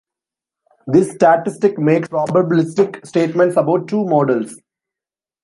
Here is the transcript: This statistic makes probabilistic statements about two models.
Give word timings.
This 0.87 1.11
statistic 1.11 1.77
makes 1.77 2.07
probabilistic 2.07 3.05
statements 3.05 3.55
about 3.55 3.87
two 3.87 4.03
models. 4.05 4.59